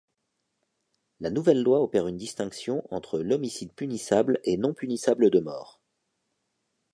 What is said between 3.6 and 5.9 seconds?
punissable et non punissable de mort.